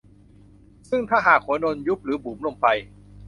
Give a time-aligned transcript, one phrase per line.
[0.89, 2.67] ซึ่งถ้าหากหัวนมยุบหรือบุ๋มลงไป